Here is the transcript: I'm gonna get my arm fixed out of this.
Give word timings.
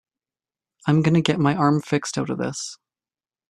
I'm 0.87 1.03
gonna 1.03 1.21
get 1.21 1.39
my 1.39 1.55
arm 1.55 1.79
fixed 1.79 2.17
out 2.17 2.31
of 2.31 2.39
this. 2.39 2.79